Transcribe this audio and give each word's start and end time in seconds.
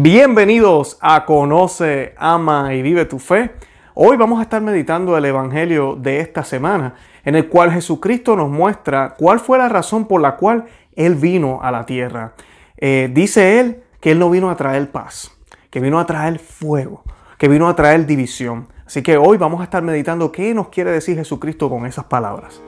Bienvenidos 0.00 0.96
a 1.00 1.24
Conoce, 1.24 2.14
Ama 2.18 2.72
y 2.72 2.82
Vive 2.82 3.04
tu 3.04 3.18
Fe. 3.18 3.50
Hoy 3.94 4.16
vamos 4.16 4.38
a 4.38 4.42
estar 4.42 4.62
meditando 4.62 5.18
el 5.18 5.24
Evangelio 5.24 5.96
de 5.96 6.20
esta 6.20 6.44
semana, 6.44 6.94
en 7.24 7.34
el 7.34 7.48
cual 7.48 7.72
Jesucristo 7.72 8.36
nos 8.36 8.48
muestra 8.48 9.16
cuál 9.18 9.40
fue 9.40 9.58
la 9.58 9.68
razón 9.68 10.06
por 10.06 10.20
la 10.20 10.36
cual 10.36 10.66
Él 10.94 11.16
vino 11.16 11.58
a 11.62 11.72
la 11.72 11.84
tierra. 11.84 12.34
Eh, 12.76 13.10
dice 13.12 13.58
Él 13.58 13.82
que 13.98 14.12
Él 14.12 14.20
no 14.20 14.30
vino 14.30 14.50
a 14.50 14.56
traer 14.56 14.88
paz, 14.92 15.36
que 15.68 15.80
vino 15.80 15.98
a 15.98 16.06
traer 16.06 16.38
fuego, 16.38 17.02
que 17.36 17.48
vino 17.48 17.68
a 17.68 17.74
traer 17.74 18.06
división. 18.06 18.68
Así 18.86 19.02
que 19.02 19.16
hoy 19.16 19.36
vamos 19.36 19.60
a 19.60 19.64
estar 19.64 19.82
meditando 19.82 20.30
qué 20.30 20.54
nos 20.54 20.68
quiere 20.68 20.92
decir 20.92 21.16
Jesucristo 21.16 21.68
con 21.68 21.86
esas 21.86 22.04
palabras. 22.04 22.62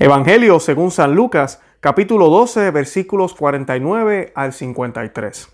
Evangelio 0.00 0.60
según 0.60 0.92
San 0.92 1.16
Lucas, 1.16 1.60
capítulo 1.80 2.28
12, 2.28 2.70
versículos 2.70 3.34
49 3.34 4.30
al 4.36 4.52
53. 4.52 5.48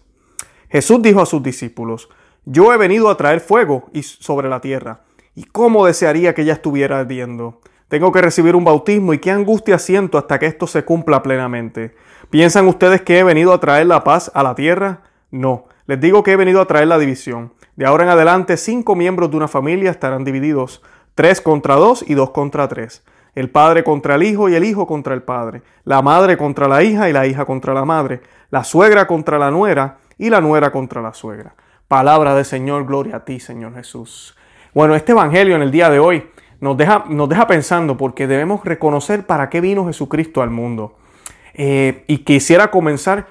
Jesús 0.69 1.01
dijo 1.01 1.23
a 1.23 1.27
sus 1.27 1.43
discípulos, 1.43 2.11
Yo 2.45 2.70
he 2.70 2.77
venido 2.77 3.09
a 3.09 3.17
traer 3.17 3.41
fuego 3.41 3.89
sobre 4.03 4.51
la 4.51 4.61
tierra, 4.61 5.01
y 5.34 5.45
cómo 5.45 5.87
desearía 5.87 6.34
que 6.34 6.45
ya 6.45 6.53
estuviera 6.53 6.98
ardiendo. 6.98 7.62
Tengo 7.89 8.12
que 8.12 8.20
recibir 8.20 8.55
un 8.55 8.65
bautismo 8.65 9.15
y 9.15 9.19
qué 9.19 9.30
angustia 9.30 9.79
siento 9.79 10.19
hasta 10.19 10.39
que 10.39 10.45
esto 10.45 10.67
se 10.67 10.84
cumpla 10.84 11.23
plenamente. 11.23 11.95
¿Piensan 12.29 12.69
ustedes 12.69 13.01
que 13.01 13.19
he 13.19 13.25
venido 13.25 13.55
a 13.55 13.61
traer 13.61 13.87
la 13.87 14.05
paz 14.05 14.31
a 14.34 14.42
la 14.42 14.55
tierra? 14.55 15.05
No, 15.31 15.69
les 15.87 15.98
digo 16.03 16.23
que 16.23 16.33
he 16.33 16.37
venido 16.37 16.61
a 16.61 16.67
traer 16.67 16.89
la 16.89 16.98
división. 16.98 17.55
De 17.77 17.87
ahora 17.87 18.05
en 18.05 18.11
adelante, 18.11 18.59
cinco 18.59 18.95
miembros 18.95 19.31
de 19.31 19.39
una 19.39 19.48
familia 19.48 19.91
estarán 19.91 20.23
divididos, 20.23 20.83
tres 21.15 21.41
contra 21.41 21.77
dos 21.77 22.05
y 22.06 22.12
dos 22.12 22.29
contra 22.29 22.69
tres 22.69 23.03
el 23.34 23.51
padre 23.51 23.84
contra 23.84 24.15
el 24.15 24.23
hijo 24.23 24.48
y 24.48 24.55
el 24.55 24.65
hijo 24.65 24.87
contra 24.87 25.15
el 25.15 25.23
padre, 25.23 25.62
la 25.84 26.02
madre 26.02 26.37
contra 26.37 26.69
la 26.69 26.83
hija 26.83 27.09
y 27.09 27.12
la 27.12 27.27
hija 27.27 27.45
contra 27.45 27.75
la 27.75 27.84
madre, 27.84 28.20
la 28.50 28.64
suegra 28.64 29.06
contra 29.06 29.39
la 29.39 29.50
nuera 29.50 29.98
y 30.19 30.31
la 30.31 30.41
nuera 30.41 30.70
contra 30.70 31.03
la 31.03 31.14
suegra. 31.14 31.55
Palabra 31.89 32.34
del 32.34 32.44
Señor, 32.44 32.86
gloria 32.86 33.17
a 33.17 33.25
ti, 33.25 33.41
Señor 33.41 33.75
Jesús. 33.75 34.36
Bueno, 34.72 34.94
este 34.94 35.12
Evangelio 35.12 35.56
en 35.56 35.62
el 35.62 35.70
día 35.70 35.91
de 35.91 35.98
hoy 35.98 36.28
nos 36.61 36.77
deja, 36.77 37.05
nos 37.09 37.28
deja 37.28 37.47
pensando 37.47 37.97
porque 37.97 38.27
debemos 38.27 38.64
reconocer 38.64 39.27
para 39.27 39.50
qué 39.50 39.61
vino 39.61 39.87
Jesucristo 39.87 40.42
al 40.42 40.50
mundo. 40.50 40.97
Eh, 41.55 42.05
y 42.09 42.19
quisiera 42.19 42.70
comenzar 42.70 43.27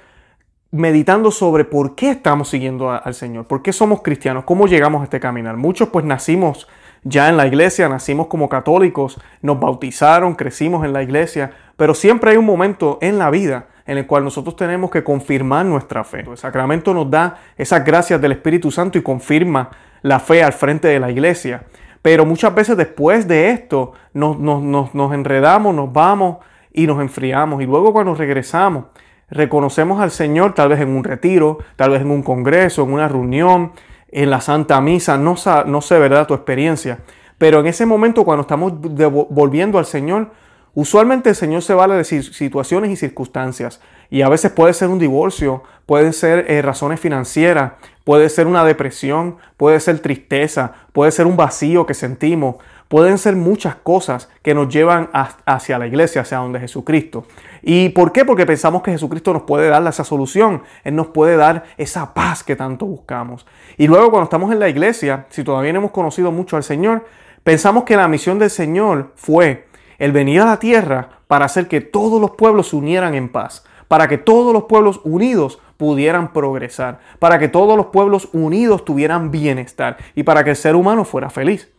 meditando 0.71 1.29
sobre 1.29 1.65
por 1.65 1.95
qué 1.95 2.09
estamos 2.11 2.49
siguiendo 2.49 2.89
al 2.89 3.13
Señor, 3.13 3.45
por 3.45 3.61
qué 3.61 3.71
somos 3.73 4.01
cristianos, 4.01 4.43
cómo 4.43 4.65
llegamos 4.65 5.01
a 5.01 5.03
este 5.03 5.19
caminar. 5.19 5.55
Muchos 5.55 5.89
pues 5.89 6.03
nacimos 6.05 6.67
ya 7.03 7.29
en 7.29 7.37
la 7.37 7.47
iglesia, 7.47 7.89
nacimos 7.89 8.27
como 8.27 8.49
católicos, 8.49 9.19
nos 9.41 9.59
bautizaron, 9.59 10.35
crecimos 10.35 10.85
en 10.85 10.93
la 10.93 11.03
iglesia, 11.03 11.51
pero 11.75 11.93
siempre 11.93 12.31
hay 12.31 12.37
un 12.37 12.45
momento 12.45 12.97
en 13.01 13.17
la 13.17 13.29
vida 13.29 13.67
en 13.85 13.97
el 13.97 14.07
cual 14.07 14.23
nosotros 14.23 14.55
tenemos 14.55 14.89
que 14.89 15.03
confirmar 15.03 15.65
nuestra 15.65 16.03
fe. 16.03 16.21
El 16.21 16.37
sacramento 16.37 16.93
nos 16.93 17.09
da 17.09 17.37
esas 17.57 17.83
gracias 17.83 18.21
del 18.21 18.31
Espíritu 18.31 18.71
Santo 18.71 18.97
y 18.97 19.01
confirma 19.01 19.69
la 20.01 20.19
fe 20.19 20.43
al 20.43 20.53
frente 20.53 20.87
de 20.87 20.99
la 20.99 21.11
iglesia. 21.11 21.63
Pero 22.01 22.25
muchas 22.25 22.53
veces 22.53 22.77
después 22.77 23.27
de 23.27 23.49
esto 23.49 23.93
nos, 24.13 24.37
nos 24.39 25.13
enredamos, 25.13 25.73
nos 25.75 25.91
vamos 25.91 26.37
y 26.71 26.87
nos 26.87 27.01
enfriamos. 27.01 27.61
Y 27.61 27.65
luego 27.65 27.93
cuando 27.93 28.15
regresamos, 28.15 28.85
reconocemos 29.29 30.01
al 30.01 30.11
Señor 30.11 30.53
tal 30.53 30.69
vez 30.69 30.79
en 30.79 30.89
un 30.89 31.03
retiro, 31.03 31.59
tal 31.75 31.91
vez 31.91 32.01
en 32.01 32.11
un 32.11 32.23
congreso, 32.23 32.83
en 32.83 32.93
una 32.93 33.07
reunión, 33.07 33.71
en 34.13 34.29
la 34.29 34.41
Santa 34.41 34.79
Misa, 34.79 35.17
no, 35.17 35.35
sé, 35.35 35.99
¿verdad?, 35.99 36.27
tu 36.27 36.33
experiencia. 36.33 36.99
Pero 37.37 37.59
en 37.59 37.67
ese 37.67 37.85
momento, 37.85 38.23
cuando 38.23 38.41
estamos 38.41 38.73
volviendo 38.79 39.79
al 39.79 39.85
Señor, 39.85 40.31
usualmente 40.75 41.29
el 41.29 41.35
Señor 41.35 41.61
se 41.61 41.73
vale 41.73 41.95
de 41.95 42.03
situaciones 42.03 42.91
y 42.91 42.95
circunstancias. 42.95 43.81
Y 44.09 44.21
a 44.21 44.29
veces 44.29 44.51
puede 44.51 44.73
ser 44.73 44.89
un 44.89 44.99
divorcio, 44.99 45.63
pueden 45.85 46.13
ser 46.13 46.45
eh, 46.49 46.61
razones 46.61 46.99
financieras, 46.99 47.73
puede 48.03 48.29
ser 48.29 48.45
una 48.45 48.63
depresión, 48.63 49.37
puede 49.57 49.79
ser 49.79 49.99
tristeza, 49.99 50.73
puede 50.91 51.11
ser 51.11 51.25
un 51.25 51.35
vacío 51.35 51.85
que 51.85 51.95
sentimos, 51.95 52.57
pueden 52.93 53.17
ser 53.17 53.35
muchas 53.35 53.73
cosas 53.73 54.29
que 54.43 54.53
nos 54.53 54.71
llevan 54.71 55.09
hacia 55.45 55.79
la 55.79 55.87
iglesia, 55.87 56.21
hacia 56.21 56.37
donde 56.37 56.59
Jesucristo. 56.59 57.25
¿Y 57.63 57.89
por 57.89 58.11
qué? 58.11 58.23
Porque 58.23 58.45
pensamos 58.45 58.83
que 58.83 58.91
Jesucristo 58.91 59.33
nos 59.33 59.41
puede 59.41 59.67
dar 59.67 59.83
esa 59.87 60.03
solución, 60.03 60.61
Él 60.83 60.95
nos 60.95 61.07
puede 61.07 61.35
dar 61.35 61.63
esa 61.77 62.13
paz 62.13 62.43
que 62.43 62.55
tanto 62.55 62.85
buscamos. 62.85 63.47
Y 63.77 63.87
luego 63.87 64.11
cuando 64.11 64.25
estamos 64.25 64.51
en 64.51 64.59
la 64.59 64.69
iglesia, 64.69 65.25
si 65.31 65.43
todavía 65.43 65.73
no 65.73 65.79
hemos 65.79 65.89
conocido 65.89 66.31
mucho 66.31 66.55
al 66.55 66.61
Señor, 66.61 67.03
pensamos 67.43 67.83
que 67.83 67.97
la 67.97 68.07
misión 68.07 68.37
del 68.37 68.51
Señor 68.51 69.13
fue 69.15 69.65
el 69.97 70.11
venir 70.11 70.41
a 70.41 70.45
la 70.45 70.59
tierra 70.59 71.09
para 71.25 71.45
hacer 71.45 71.67
que 71.67 71.81
todos 71.81 72.21
los 72.21 72.35
pueblos 72.35 72.67
se 72.67 72.75
unieran 72.75 73.15
en 73.15 73.29
paz, 73.29 73.65
para 73.87 74.07
que 74.07 74.19
todos 74.19 74.53
los 74.53 74.65
pueblos 74.65 75.01
unidos 75.03 75.57
pudieran 75.77 76.31
progresar, 76.31 76.99
para 77.17 77.39
que 77.39 77.47
todos 77.47 77.75
los 77.75 77.87
pueblos 77.87 78.29
unidos 78.33 78.85
tuvieran 78.85 79.31
bienestar 79.31 79.97
y 80.13 80.21
para 80.21 80.43
que 80.43 80.51
el 80.51 80.55
ser 80.55 80.75
humano 80.75 81.05
fuera 81.05 81.31
feliz. 81.31 81.72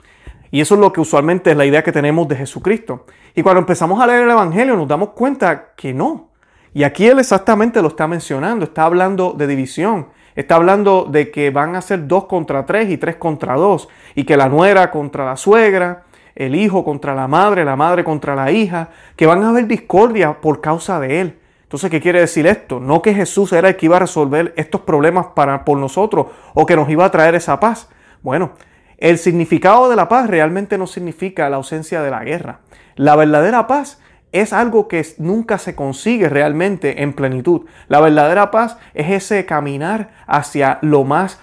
Y 0.54 0.60
eso 0.60 0.76
es 0.76 0.80
lo 0.80 0.92
que 0.92 1.00
usualmente 1.00 1.50
es 1.50 1.56
la 1.56 1.66
idea 1.66 1.82
que 1.82 1.90
tenemos 1.90 2.28
de 2.28 2.36
Jesucristo. 2.36 3.06
Y 3.34 3.42
cuando 3.42 3.58
empezamos 3.58 4.00
a 4.00 4.06
leer 4.06 4.22
el 4.22 4.30
Evangelio 4.30 4.76
nos 4.76 4.86
damos 4.86 5.08
cuenta 5.08 5.72
que 5.74 5.92
no. 5.92 6.28
Y 6.72 6.84
aquí 6.84 7.08
él 7.08 7.18
exactamente 7.18 7.82
lo 7.82 7.88
está 7.88 8.06
mencionando, 8.06 8.64
está 8.64 8.84
hablando 8.84 9.32
de 9.32 9.48
división, 9.48 10.10
está 10.36 10.54
hablando 10.54 11.08
de 11.10 11.32
que 11.32 11.50
van 11.50 11.74
a 11.74 11.82
ser 11.82 12.06
dos 12.06 12.26
contra 12.26 12.64
tres 12.66 12.88
y 12.88 12.98
tres 12.98 13.16
contra 13.16 13.54
dos, 13.54 13.88
y 14.14 14.22
que 14.22 14.36
la 14.36 14.48
nuera 14.48 14.92
contra 14.92 15.24
la 15.24 15.36
suegra, 15.36 16.04
el 16.36 16.54
hijo 16.54 16.84
contra 16.84 17.16
la 17.16 17.26
madre, 17.26 17.64
la 17.64 17.74
madre 17.74 18.04
contra 18.04 18.36
la 18.36 18.52
hija, 18.52 18.90
que 19.16 19.26
van 19.26 19.42
a 19.42 19.48
haber 19.48 19.66
discordia 19.66 20.40
por 20.40 20.60
causa 20.60 21.00
de 21.00 21.20
él. 21.20 21.38
Entonces, 21.64 21.90
¿qué 21.90 22.00
quiere 22.00 22.20
decir 22.20 22.46
esto? 22.46 22.78
No 22.78 23.02
que 23.02 23.12
Jesús 23.12 23.52
era 23.52 23.70
el 23.70 23.76
que 23.76 23.86
iba 23.86 23.96
a 23.96 24.06
resolver 24.06 24.54
estos 24.56 24.82
problemas 24.82 25.26
para, 25.34 25.64
por 25.64 25.78
nosotros 25.78 26.26
o 26.54 26.64
que 26.64 26.76
nos 26.76 26.88
iba 26.90 27.04
a 27.04 27.10
traer 27.10 27.34
esa 27.34 27.58
paz. 27.58 27.88
Bueno, 28.22 28.52
el 29.04 29.18
significado 29.18 29.90
de 29.90 29.96
la 29.96 30.08
paz 30.08 30.30
realmente 30.30 30.78
no 30.78 30.86
significa 30.86 31.50
la 31.50 31.56
ausencia 31.56 32.00
de 32.00 32.10
la 32.10 32.24
guerra. 32.24 32.60
La 32.96 33.16
verdadera 33.16 33.66
paz 33.66 34.00
es 34.32 34.54
algo 34.54 34.88
que 34.88 35.06
nunca 35.18 35.58
se 35.58 35.74
consigue 35.74 36.30
realmente 36.30 37.02
en 37.02 37.12
plenitud. 37.12 37.66
La 37.88 38.00
verdadera 38.00 38.50
paz 38.50 38.78
es 38.94 39.10
ese 39.10 39.44
caminar 39.44 40.08
hacia 40.26 40.78
lo 40.80 41.04
más 41.04 41.38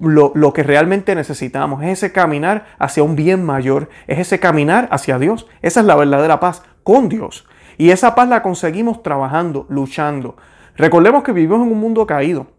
lo, 0.00 0.52
que 0.54 0.62
realmente 0.62 1.14
necesitamos, 1.14 1.82
es 1.82 1.90
ese 1.90 2.10
caminar 2.10 2.64
hacia 2.78 3.02
un 3.02 3.16
bien 3.16 3.44
mayor, 3.44 3.90
es 4.06 4.18
ese 4.20 4.40
caminar 4.40 4.88
hacia 4.90 5.18
Dios. 5.18 5.46
Esa 5.60 5.80
es 5.80 5.86
la 5.86 5.96
verdadera 5.96 6.40
paz 6.40 6.62
con 6.84 7.10
Dios. 7.10 7.46
Y 7.76 7.90
esa 7.90 8.14
paz 8.14 8.30
la 8.30 8.42
conseguimos 8.42 9.02
trabajando, 9.02 9.66
luchando. 9.68 10.36
Recordemos 10.74 11.22
que 11.22 11.32
vivimos 11.32 11.66
en 11.66 11.70
un 11.70 11.80
mundo 11.80 12.06
caído. 12.06 12.53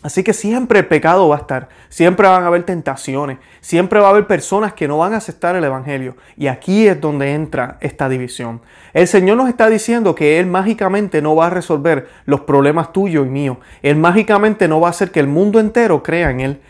Así 0.00 0.22
que 0.22 0.32
siempre 0.32 0.78
el 0.78 0.86
pecado 0.86 1.28
va 1.28 1.36
a 1.36 1.40
estar, 1.40 1.68
siempre 1.88 2.28
van 2.28 2.44
a 2.44 2.46
haber 2.46 2.62
tentaciones, 2.62 3.38
siempre 3.60 3.98
va 3.98 4.06
a 4.06 4.10
haber 4.10 4.28
personas 4.28 4.72
que 4.72 4.86
no 4.86 4.98
van 4.98 5.12
a 5.12 5.16
aceptar 5.16 5.56
el 5.56 5.64
Evangelio. 5.64 6.16
Y 6.36 6.46
aquí 6.46 6.86
es 6.86 7.00
donde 7.00 7.34
entra 7.34 7.78
esta 7.80 8.08
división. 8.08 8.60
El 8.92 9.08
Señor 9.08 9.36
nos 9.36 9.48
está 9.48 9.68
diciendo 9.68 10.14
que 10.14 10.38
Él 10.38 10.46
mágicamente 10.46 11.20
no 11.20 11.34
va 11.34 11.48
a 11.48 11.50
resolver 11.50 12.08
los 12.26 12.42
problemas 12.42 12.92
tuyos 12.92 13.26
y 13.26 13.30
míos. 13.30 13.58
Él 13.82 13.96
mágicamente 13.96 14.68
no 14.68 14.80
va 14.80 14.86
a 14.86 14.90
hacer 14.90 15.10
que 15.10 15.18
el 15.18 15.26
mundo 15.26 15.58
entero 15.58 16.00
crea 16.04 16.30
en 16.30 16.40
Él. 16.40 16.60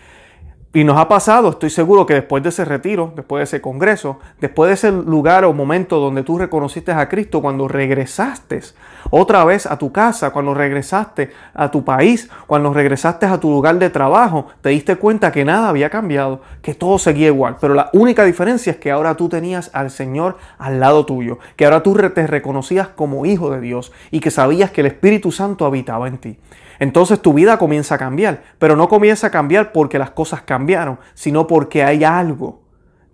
Y 0.74 0.84
nos 0.84 0.98
ha 0.98 1.08
pasado, 1.08 1.48
estoy 1.48 1.70
seguro 1.70 2.04
que 2.04 2.12
después 2.12 2.42
de 2.42 2.50
ese 2.50 2.62
retiro, 2.62 3.10
después 3.16 3.40
de 3.40 3.44
ese 3.44 3.62
congreso, 3.62 4.18
después 4.38 4.68
de 4.68 4.74
ese 4.74 4.92
lugar 4.92 5.46
o 5.46 5.54
momento 5.54 5.98
donde 5.98 6.22
tú 6.22 6.36
reconociste 6.36 6.92
a 6.92 7.08
Cristo, 7.08 7.40
cuando 7.40 7.68
regresaste 7.68 8.60
otra 9.08 9.46
vez 9.46 9.64
a 9.64 9.78
tu 9.78 9.92
casa, 9.92 10.28
cuando 10.30 10.52
regresaste 10.52 11.30
a 11.54 11.70
tu 11.70 11.84
país, 11.84 12.28
cuando 12.46 12.70
regresaste 12.74 13.24
a 13.24 13.40
tu 13.40 13.50
lugar 13.50 13.78
de 13.78 13.88
trabajo, 13.88 14.48
te 14.60 14.68
diste 14.68 14.96
cuenta 14.96 15.32
que 15.32 15.46
nada 15.46 15.70
había 15.70 15.88
cambiado, 15.88 16.42
que 16.60 16.74
todo 16.74 16.98
seguía 16.98 17.28
igual. 17.28 17.56
Pero 17.58 17.72
la 17.72 17.88
única 17.94 18.24
diferencia 18.24 18.72
es 18.72 18.76
que 18.76 18.90
ahora 18.90 19.14
tú 19.14 19.30
tenías 19.30 19.70
al 19.72 19.90
Señor 19.90 20.36
al 20.58 20.80
lado 20.80 21.06
tuyo, 21.06 21.38
que 21.56 21.64
ahora 21.64 21.82
tú 21.82 21.94
te 21.94 22.26
reconocías 22.26 22.88
como 22.88 23.24
hijo 23.24 23.50
de 23.50 23.62
Dios 23.62 23.90
y 24.10 24.20
que 24.20 24.30
sabías 24.30 24.70
que 24.70 24.82
el 24.82 24.88
Espíritu 24.88 25.32
Santo 25.32 25.64
habitaba 25.64 26.08
en 26.08 26.18
ti 26.18 26.38
entonces 26.78 27.20
tu 27.20 27.32
vida 27.32 27.58
comienza 27.58 27.96
a 27.96 27.98
cambiar, 27.98 28.42
pero 28.58 28.76
no 28.76 28.88
comienza 28.88 29.28
a 29.28 29.30
cambiar 29.30 29.72
porque 29.72 29.98
las 29.98 30.10
cosas 30.10 30.42
cambiaron, 30.42 30.98
sino 31.14 31.46
porque 31.46 31.82
hay 31.82 32.04
algo 32.04 32.62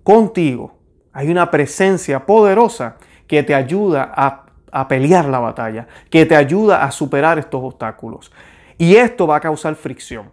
contigo, 0.02 0.76
hay 1.12 1.30
una 1.30 1.50
presencia 1.50 2.26
poderosa 2.26 2.96
que 3.26 3.42
te 3.42 3.54
ayuda 3.54 4.12
a, 4.14 4.40
pelear 4.88 5.26
la 5.26 5.38
batalla, 5.38 5.86
que 6.10 6.26
te 6.26 6.34
ayuda 6.34 6.84
a 6.84 6.90
superar 6.90 7.38
estos 7.38 7.62
obstáculos. 7.62 8.32
Y 8.76 8.96
esto 8.96 9.26
va 9.26 9.36
a 9.36 9.40
causar 9.40 9.76
fricción, 9.76 10.30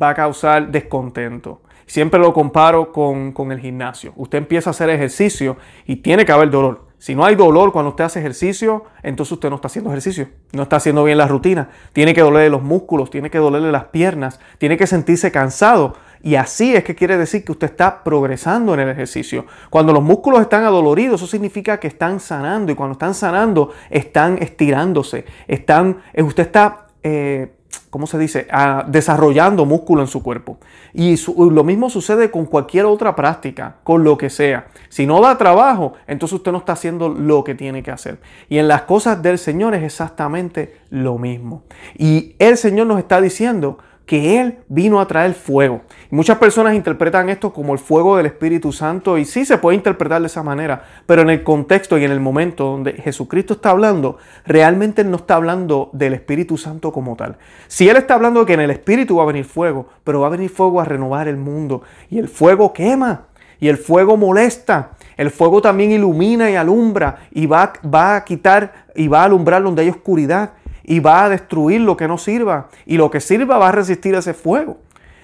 va 0.00 0.10
a 0.10 0.14
causar 0.14 0.68
descontento. 0.70 1.62
Siempre 1.86 2.20
lo 2.20 2.32
comparo 2.32 2.92
con, 2.92 3.32
con 3.32 3.50
el 3.50 3.58
gimnasio. 3.58 4.12
Usted 4.14 4.38
empieza 4.38 4.70
a 4.70 4.72
hacer 4.72 4.90
ejercicio 4.90 5.56
y 5.86 5.96
tiene 5.96 6.24
que 6.24 6.30
haber 6.30 6.50
dolor. 6.50 6.89
Si 7.00 7.14
no 7.14 7.24
hay 7.24 7.34
dolor 7.34 7.72
cuando 7.72 7.88
usted 7.88 8.04
hace 8.04 8.20
ejercicio, 8.20 8.84
entonces 9.02 9.32
usted 9.32 9.48
no 9.48 9.56
está 9.56 9.68
haciendo 9.68 9.88
ejercicio, 9.88 10.28
no 10.52 10.64
está 10.64 10.76
haciendo 10.76 11.02
bien 11.02 11.16
la 11.16 11.26
rutina. 11.26 11.70
Tiene 11.94 12.12
que 12.12 12.20
dolerle 12.20 12.50
los 12.50 12.62
músculos, 12.62 13.08
tiene 13.08 13.30
que 13.30 13.38
dolerle 13.38 13.72
las 13.72 13.84
piernas, 13.84 14.38
tiene 14.58 14.76
que 14.76 14.86
sentirse 14.86 15.32
cansado. 15.32 15.94
Y 16.22 16.34
así 16.34 16.76
es 16.76 16.84
que 16.84 16.94
quiere 16.94 17.16
decir 17.16 17.42
que 17.42 17.52
usted 17.52 17.70
está 17.70 18.04
progresando 18.04 18.74
en 18.74 18.80
el 18.80 18.90
ejercicio. 18.90 19.46
Cuando 19.70 19.94
los 19.94 20.02
músculos 20.02 20.42
están 20.42 20.64
adoloridos, 20.64 21.22
eso 21.22 21.26
significa 21.30 21.80
que 21.80 21.88
están 21.88 22.20
sanando. 22.20 22.70
Y 22.70 22.74
cuando 22.74 22.92
están 22.92 23.14
sanando, 23.14 23.72
están 23.88 24.36
estirándose. 24.36 25.24
Están, 25.48 26.02
eh, 26.12 26.22
usted 26.22 26.42
está 26.42 26.88
eh, 27.02 27.54
¿cómo 27.90 28.06
se 28.06 28.18
dice?, 28.18 28.46
ah, 28.50 28.84
desarrollando 28.86 29.64
músculo 29.66 30.02
en 30.02 30.08
su 30.08 30.22
cuerpo. 30.22 30.58
Y 30.92 31.16
lo 31.36 31.64
mismo 31.64 31.90
sucede 31.90 32.30
con 32.30 32.46
cualquier 32.46 32.86
otra 32.86 33.16
práctica, 33.16 33.76
con 33.84 34.04
lo 34.04 34.16
que 34.16 34.30
sea. 34.30 34.68
Si 34.88 35.06
no 35.06 35.20
da 35.20 35.36
trabajo, 35.38 35.94
entonces 36.06 36.36
usted 36.36 36.52
no 36.52 36.58
está 36.58 36.72
haciendo 36.72 37.08
lo 37.08 37.44
que 37.44 37.54
tiene 37.54 37.82
que 37.82 37.90
hacer. 37.90 38.20
Y 38.48 38.58
en 38.58 38.68
las 38.68 38.82
cosas 38.82 39.22
del 39.22 39.38
Señor 39.38 39.74
es 39.74 39.82
exactamente 39.82 40.76
lo 40.90 41.18
mismo. 41.18 41.64
Y 41.96 42.34
el 42.38 42.56
Señor 42.56 42.86
nos 42.86 42.98
está 42.98 43.20
diciendo, 43.20 43.78
que 44.10 44.40
Él 44.40 44.58
vino 44.66 45.00
a 45.00 45.06
traer 45.06 45.34
fuego. 45.34 45.82
muchas 46.10 46.36
personas 46.38 46.74
interpretan 46.74 47.28
esto 47.28 47.52
como 47.52 47.74
el 47.74 47.78
fuego 47.78 48.16
del 48.16 48.26
Espíritu 48.26 48.72
Santo 48.72 49.16
y 49.18 49.24
sí 49.24 49.44
se 49.44 49.56
puede 49.56 49.76
interpretar 49.76 50.20
de 50.20 50.26
esa 50.26 50.42
manera, 50.42 50.82
pero 51.06 51.22
en 51.22 51.30
el 51.30 51.44
contexto 51.44 51.96
y 51.96 52.02
en 52.02 52.10
el 52.10 52.18
momento 52.18 52.64
donde 52.64 52.94
Jesucristo 52.94 53.54
está 53.54 53.70
hablando, 53.70 54.18
realmente 54.44 55.04
no 55.04 55.18
está 55.18 55.36
hablando 55.36 55.90
del 55.92 56.14
Espíritu 56.14 56.58
Santo 56.58 56.90
como 56.90 57.14
tal. 57.14 57.36
Si 57.68 57.88
Él 57.88 57.96
está 57.98 58.14
hablando 58.14 58.40
de 58.40 58.46
que 58.46 58.54
en 58.54 58.60
el 58.62 58.72
Espíritu 58.72 59.14
va 59.14 59.22
a 59.22 59.26
venir 59.26 59.44
fuego, 59.44 59.86
pero 60.02 60.22
va 60.22 60.26
a 60.26 60.30
venir 60.30 60.50
fuego 60.50 60.80
a 60.80 60.84
renovar 60.84 61.28
el 61.28 61.36
mundo 61.36 61.82
y 62.10 62.18
el 62.18 62.26
fuego 62.26 62.72
quema 62.72 63.26
y 63.60 63.68
el 63.68 63.76
fuego 63.76 64.16
molesta. 64.16 64.90
El 65.16 65.30
fuego 65.30 65.62
también 65.62 65.92
ilumina 65.92 66.50
y 66.50 66.56
alumbra 66.56 67.28
y 67.30 67.46
va, 67.46 67.74
va 67.86 68.16
a 68.16 68.24
quitar 68.24 68.86
y 68.96 69.06
va 69.06 69.20
a 69.20 69.24
alumbrar 69.26 69.62
donde 69.62 69.82
hay 69.82 69.88
oscuridad 69.88 70.54
y 70.82 71.00
va 71.00 71.24
a 71.24 71.28
destruir 71.28 71.80
lo 71.80 71.96
que 71.96 72.08
no 72.08 72.18
sirva. 72.18 72.68
Y 72.86 72.96
lo 72.96 73.10
que 73.10 73.20
sirva 73.20 73.58
va 73.58 73.68
a 73.68 73.72
resistir 73.72 74.14
ese 74.14 74.34
fuego. 74.34 74.78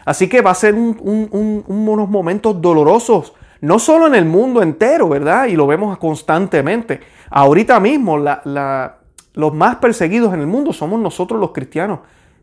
Así 0.04 0.28
que 0.28 0.40
va 0.40 0.52
a 0.52 0.54
ser 0.54 0.74
unos 0.74 2.08
momentos 2.08 2.60
dolorosos, 2.60 3.34
no 3.60 3.78
solo 3.78 4.06
en 4.06 4.14
el 4.14 4.24
mundo 4.24 4.62
entero, 4.62 5.08
¿verdad? 5.08 5.46
Y 5.46 5.56
lo 5.56 5.66
vemos 5.66 5.98
constantemente. 5.98 7.00
Ahorita 7.30 7.80
mismo 7.80 8.16
los 8.16 9.54
más 9.54 9.76
perseguidos 9.76 10.32
en 10.32 10.40
el 10.40 10.46
mundo 10.46 10.72
somos 10.72 11.00
nosotros 11.00 11.40
los 11.40 11.50
cristianos. 11.50 12.00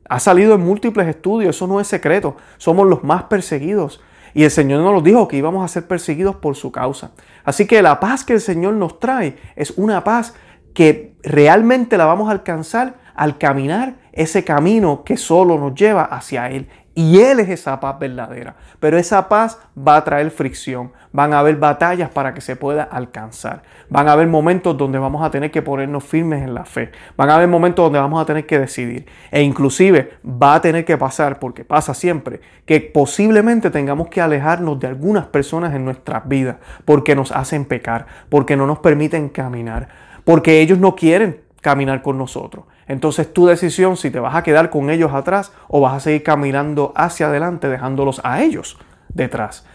Ha 0.10 0.20
salido 0.20 0.56
en 0.56 0.62
múltiples 0.62 1.08
estudios, 1.08 1.56
eso 1.56 1.66
no 1.66 1.80
es 1.80 1.88
secreto. 1.88 2.36
Somos 2.58 2.86
los 2.88 3.04
más 3.04 3.24
perseguidos. 3.24 4.02
Y 4.34 4.44
el 4.44 4.52
Señor 4.52 4.82
nos 4.82 5.04
dijo 5.04 5.28
que 5.28 5.38
íbamos 5.38 5.64
a 5.64 5.68
ser 5.68 5.88
perseguidos 5.88 6.36
por 6.36 6.56
su 6.56 6.72
causa. 6.72 7.12
Así 7.46 7.66
que 7.66 7.82
la 7.82 8.00
paz 8.00 8.26
que 8.26 8.34
el 8.34 8.42
Señor 8.42 8.74
nos 8.74 9.00
trae 9.00 9.38
es 9.56 9.72
una 9.78 10.04
paz 10.04 10.34
que 10.74 11.16
realmente 11.24 11.98
la 11.98 12.06
vamos 12.06 12.28
a 12.28 12.32
alcanzar 12.32 12.96
al 13.16 13.38
caminar 13.38 13.96
ese 14.12 14.44
camino 14.44 15.04
que 15.04 15.18
solo 15.18 15.58
nos 15.58 15.74
lleva 15.76 16.04
hacia 16.04 16.50
Él. 16.50 16.68
Y 16.96 17.20
Él 17.20 17.40
es 17.40 17.50
esa 17.50 17.80
paz 17.80 17.98
verdadera. 17.98 18.56
Pero 18.80 18.98
esa 19.00 19.28
paz 19.28 19.60
va 19.76 19.96
a 19.96 20.04
traer 20.04 20.30
fricción. 20.30 20.92
Van 21.12 21.34
a 21.34 21.40
haber 21.40 21.56
batallas 21.56 22.12
para 22.12 22.36
que 22.36 22.42
se 22.42 22.56
pueda 22.56 22.84
alcanzar. 22.84 23.64
Van 23.90 24.08
a 24.08 24.12
haber 24.12 24.28
momentos 24.28 24.78
donde 24.78 25.00
vamos 25.00 25.24
a 25.24 25.32
tener 25.32 25.50
que 25.50 25.64
ponernos 25.64 26.04
firmes 26.04 26.44
en 26.44 26.54
la 26.54 26.66
fe. 26.66 26.92
Van 27.18 27.32
a 27.32 27.36
haber 27.36 27.48
momentos 27.48 27.84
donde 27.84 28.00
vamos 28.00 28.22
a 28.22 28.26
tener 28.26 28.46
que 28.46 28.60
decidir. 28.60 29.08
E 29.32 29.42
inclusive 29.42 30.18
va 30.24 30.56
a 30.56 30.62
tener 30.62 30.86
que 30.86 30.98
pasar, 30.98 31.40
porque 31.40 31.66
pasa 31.66 31.96
siempre, 31.96 32.42
que 32.66 32.80
posiblemente 32.82 33.72
tengamos 33.72 34.10
que 34.10 34.22
alejarnos 34.22 34.80
de 34.80 34.88
algunas 34.88 35.26
personas 35.26 35.74
en 35.74 35.86
nuestras 35.86 36.28
vidas 36.28 36.58
porque 36.86 37.16
nos 37.16 37.32
hacen 37.32 37.66
pecar, 37.66 38.06
porque 38.30 38.56
no 38.56 38.68
nos 38.68 38.80
permiten 38.80 39.30
caminar, 39.30 39.88
porque 40.24 40.62
ellos 40.62 40.78
no 40.78 40.96
quieren 40.96 41.42
caminar 41.64 42.02
con 42.02 42.18
nosotros. 42.18 42.66
Entonces 42.88 43.34
tu 43.34 43.48
decisión 43.48 43.96
si 43.98 44.12
te 44.12 44.20
vas 44.20 44.36
a 44.36 44.44
quedar 44.44 44.70
con 44.70 44.90
ellos 44.90 45.14
atrás 45.14 45.54
o 45.70 45.80
vas 45.80 45.94
a 45.94 46.00
seguir 46.02 46.22
caminando 46.22 46.92
hacia 46.96 47.28
adelante 47.28 47.70
dejándolos 47.70 48.22
a 48.24 48.44
ellos 48.44 48.78
detrás. 49.10 49.66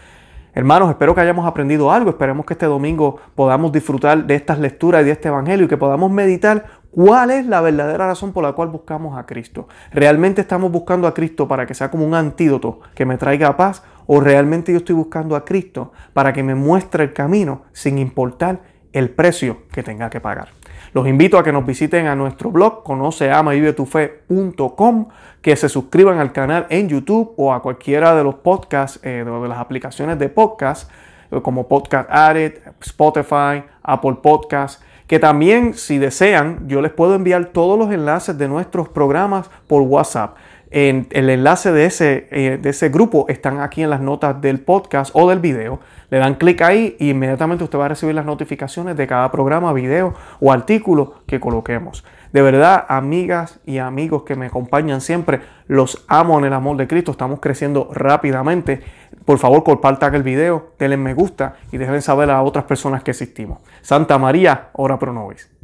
Hermanos, 0.53 0.89
espero 0.89 1.15
que 1.15 1.21
hayamos 1.21 1.47
aprendido 1.47 1.91
algo. 1.91 2.11
Esperemos 2.11 2.45
que 2.45 2.53
este 2.53 2.67
domingo 2.67 3.17
podamos 3.33 3.71
disfrutar 3.71 4.25
de 4.25 4.35
estas 4.35 4.59
lecturas 4.59 5.01
y 5.01 5.05
de 5.05 5.11
este 5.11 5.29
Evangelio 5.29 5.65
y 5.65 5.69
que 5.69 5.77
podamos 5.77 6.11
meditar 6.11 6.65
cuál 6.91 7.31
es 7.31 7.45
la 7.45 7.61
verdadera 7.61 8.07
razón 8.07 8.33
por 8.33 8.43
la 8.43 8.53
cual 8.53 8.69
buscamos 8.69 9.17
a 9.17 9.25
Cristo. 9.25 9.67
¿Realmente 9.91 10.41
estamos 10.41 10.71
buscando 10.71 11.07
a 11.07 11.13
Cristo 11.13 11.47
para 11.47 11.65
que 11.65 11.73
sea 11.73 11.89
como 11.89 12.05
un 12.05 12.13
antídoto 12.13 12.81
que 12.93 13.05
me 13.05 13.17
traiga 13.17 13.57
paz? 13.57 13.83
¿O 14.05 14.19
realmente 14.19 14.71
yo 14.71 14.79
estoy 14.79 14.95
buscando 14.95 15.35
a 15.35 15.43
Cristo 15.43 15.91
para 16.13 16.33
que 16.33 16.43
me 16.43 16.55
muestre 16.55 17.03
el 17.03 17.13
camino 17.13 17.63
sin 17.71 17.97
importar 17.97 18.61
el 18.93 19.09
precio 19.09 19.63
que 19.71 19.81
tenga 19.81 20.09
que 20.09 20.19
pagar? 20.19 20.58
Los 20.93 21.07
invito 21.07 21.37
a 21.37 21.43
que 21.43 21.51
nos 21.51 21.65
visiten 21.65 22.07
a 22.07 22.15
nuestro 22.15 22.51
blog 22.51 22.83
conoceamavivetufe.com, 22.83 25.07
que 25.41 25.55
se 25.55 25.69
suscriban 25.69 26.19
al 26.19 26.31
canal 26.31 26.67
en 26.69 26.89
YouTube 26.89 27.33
o 27.37 27.53
a 27.53 27.61
cualquiera 27.61 28.15
de 28.15 28.23
los 28.23 28.35
podcasts, 28.35 28.99
eh, 29.03 29.23
de 29.25 29.47
las 29.47 29.59
aplicaciones 29.59 30.19
de 30.19 30.29
podcast, 30.29 30.91
eh, 31.31 31.41
como 31.41 31.67
Podcast 31.67 32.09
Addict, 32.11 32.67
Spotify, 32.81 33.63
Apple 33.83 34.17
Podcasts 34.21 34.83
que 35.09 35.17
también 35.17 35.73
si 35.73 35.97
desean 35.97 36.67
yo 36.67 36.83
les 36.83 36.91
puedo 36.91 37.15
enviar 37.15 37.45
todos 37.45 37.79
los 37.79 37.91
enlaces 37.91 38.37
de 38.37 38.47
nuestros 38.47 38.89
programas 38.89 39.49
por 39.65 39.81
WhatsApp. 39.81 40.37
En 40.69 41.07
el 41.09 41.31
enlace 41.31 41.71
de 41.71 41.87
ese, 41.87 42.27
eh, 42.29 42.59
de 42.61 42.69
ese 42.69 42.89
grupo 42.89 43.25
están 43.27 43.59
aquí 43.59 43.81
en 43.81 43.89
las 43.89 44.01
notas 44.01 44.39
del 44.39 44.59
podcast 44.59 45.09
o 45.15 45.27
del 45.27 45.39
video. 45.39 45.79
Le 46.09 46.17
dan 46.17 46.35
clic 46.35 46.61
ahí 46.61 46.95
y 46.99 47.11
inmediatamente 47.11 47.63
usted 47.63 47.77
va 47.77 47.85
a 47.85 47.89
recibir 47.89 48.15
las 48.15 48.25
notificaciones 48.25 48.97
de 48.97 49.07
cada 49.07 49.31
programa, 49.31 49.73
video 49.73 50.13
o 50.39 50.51
artículo 50.51 51.15
que 51.27 51.39
coloquemos. 51.39 52.03
De 52.33 52.41
verdad, 52.41 52.85
amigas 52.89 53.59
y 53.65 53.79
amigos 53.79 54.23
que 54.23 54.35
me 54.35 54.47
acompañan 54.47 55.01
siempre, 55.01 55.41
los 55.67 56.05
amo 56.07 56.37
en 56.39 56.45
el 56.45 56.53
amor 56.53 56.77
de 56.77 56.87
Cristo. 56.87 57.11
Estamos 57.11 57.39
creciendo 57.39 57.89
rápidamente. 57.93 58.81
Por 59.25 59.37
favor, 59.39 59.63
compartan 59.63 60.15
el 60.15 60.23
video, 60.23 60.73
denle 60.79 60.97
me 60.97 61.13
gusta 61.13 61.55
y 61.71 61.77
dejen 61.77 62.01
saber 62.01 62.29
a 62.29 62.41
otras 62.41 62.65
personas 62.65 63.03
que 63.03 63.11
existimos. 63.11 63.59
Santa 63.81 64.17
María, 64.17 64.69
ora 64.73 64.97
pro 64.97 65.13
nobis. 65.13 65.58